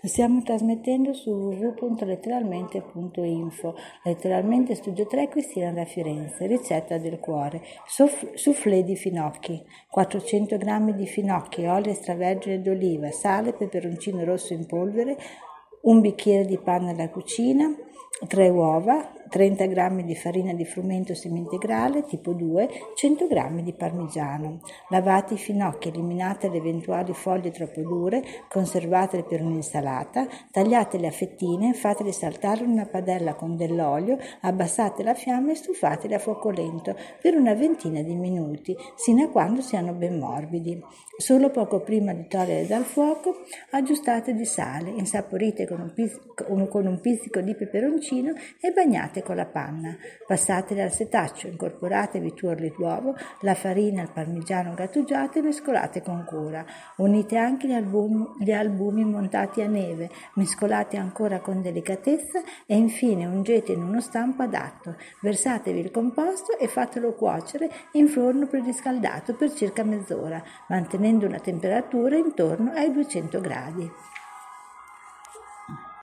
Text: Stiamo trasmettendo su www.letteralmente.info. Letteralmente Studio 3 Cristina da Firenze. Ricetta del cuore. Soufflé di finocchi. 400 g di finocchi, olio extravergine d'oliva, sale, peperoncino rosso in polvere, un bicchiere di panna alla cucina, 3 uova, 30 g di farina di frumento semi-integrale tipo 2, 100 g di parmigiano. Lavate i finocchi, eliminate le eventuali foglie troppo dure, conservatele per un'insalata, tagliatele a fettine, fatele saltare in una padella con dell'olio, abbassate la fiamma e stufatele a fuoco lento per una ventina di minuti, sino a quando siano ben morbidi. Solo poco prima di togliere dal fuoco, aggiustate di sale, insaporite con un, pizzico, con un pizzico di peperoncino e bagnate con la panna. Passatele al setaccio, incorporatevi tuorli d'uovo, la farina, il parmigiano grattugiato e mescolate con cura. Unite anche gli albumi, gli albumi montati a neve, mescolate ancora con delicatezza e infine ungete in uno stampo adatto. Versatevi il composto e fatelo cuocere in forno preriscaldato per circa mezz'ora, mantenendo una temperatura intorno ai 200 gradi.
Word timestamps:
Stiamo 0.00 0.42
trasmettendo 0.42 1.12
su 1.12 1.30
www.letteralmente.info. 1.30 3.74
Letteralmente 4.04 4.76
Studio 4.76 5.06
3 5.06 5.26
Cristina 5.26 5.72
da 5.72 5.84
Firenze. 5.84 6.46
Ricetta 6.46 6.98
del 6.98 7.18
cuore. 7.18 7.62
Soufflé 8.34 8.84
di 8.84 8.94
finocchi. 8.94 9.60
400 9.90 10.56
g 10.56 10.92
di 10.92 11.06
finocchi, 11.06 11.66
olio 11.66 11.90
extravergine 11.90 12.60
d'oliva, 12.60 13.10
sale, 13.10 13.52
peperoncino 13.52 14.22
rosso 14.22 14.52
in 14.52 14.66
polvere, 14.66 15.16
un 15.82 16.00
bicchiere 16.00 16.46
di 16.46 16.58
panna 16.58 16.92
alla 16.92 17.08
cucina, 17.08 17.68
3 18.24 18.48
uova, 18.50 19.14
30 19.28 19.66
g 19.66 20.02
di 20.02 20.14
farina 20.14 20.52
di 20.52 20.64
frumento 20.64 21.14
semi-integrale 21.14 22.04
tipo 22.04 22.32
2, 22.32 22.68
100 22.94 23.26
g 23.26 23.62
di 23.62 23.72
parmigiano. 23.72 24.60
Lavate 24.88 25.34
i 25.34 25.38
finocchi, 25.38 25.88
eliminate 25.88 26.48
le 26.48 26.56
eventuali 26.56 27.12
foglie 27.12 27.50
troppo 27.50 27.80
dure, 27.80 28.22
conservatele 28.48 29.22
per 29.22 29.42
un'insalata, 29.42 30.26
tagliatele 30.50 31.06
a 31.06 31.10
fettine, 31.10 31.74
fatele 31.74 32.12
saltare 32.12 32.64
in 32.64 32.70
una 32.70 32.86
padella 32.86 33.34
con 33.34 33.56
dell'olio, 33.56 34.18
abbassate 34.40 35.02
la 35.02 35.14
fiamma 35.14 35.52
e 35.52 35.54
stufatele 35.56 36.14
a 36.14 36.18
fuoco 36.18 36.50
lento 36.50 36.96
per 37.20 37.34
una 37.34 37.54
ventina 37.54 38.02
di 38.02 38.14
minuti, 38.14 38.76
sino 38.96 39.24
a 39.24 39.28
quando 39.28 39.60
siano 39.60 39.92
ben 39.92 40.18
morbidi. 40.18 40.82
Solo 41.16 41.50
poco 41.50 41.80
prima 41.80 42.12
di 42.12 42.26
togliere 42.28 42.66
dal 42.66 42.84
fuoco, 42.84 43.42
aggiustate 43.70 44.34
di 44.34 44.44
sale, 44.44 44.90
insaporite 44.90 45.66
con 45.66 45.80
un, 45.80 45.92
pizzico, 45.92 46.68
con 46.68 46.86
un 46.86 47.00
pizzico 47.00 47.40
di 47.40 47.54
peperoncino 47.54 48.32
e 48.60 48.70
bagnate 48.70 49.17
con 49.22 49.36
la 49.36 49.46
panna. 49.46 49.96
Passatele 50.26 50.82
al 50.82 50.92
setaccio, 50.92 51.46
incorporatevi 51.46 52.34
tuorli 52.34 52.72
d'uovo, 52.76 53.14
la 53.40 53.54
farina, 53.54 54.02
il 54.02 54.10
parmigiano 54.10 54.74
grattugiato 54.74 55.38
e 55.38 55.42
mescolate 55.42 56.02
con 56.02 56.24
cura. 56.24 56.64
Unite 56.96 57.36
anche 57.36 57.68
gli 57.68 57.72
albumi, 57.72 58.26
gli 58.38 58.52
albumi 58.52 59.04
montati 59.04 59.62
a 59.62 59.66
neve, 59.66 60.10
mescolate 60.34 60.96
ancora 60.96 61.40
con 61.40 61.62
delicatezza 61.62 62.40
e 62.66 62.76
infine 62.76 63.26
ungete 63.26 63.72
in 63.72 63.82
uno 63.82 64.00
stampo 64.00 64.42
adatto. 64.42 64.96
Versatevi 65.20 65.80
il 65.80 65.90
composto 65.90 66.58
e 66.58 66.68
fatelo 66.68 67.14
cuocere 67.14 67.70
in 67.92 68.08
forno 68.08 68.46
preriscaldato 68.46 69.34
per 69.34 69.52
circa 69.52 69.84
mezz'ora, 69.84 70.42
mantenendo 70.68 71.26
una 71.26 71.38
temperatura 71.38 72.16
intorno 72.16 72.72
ai 72.72 72.92
200 72.92 73.40
gradi. 73.40 73.90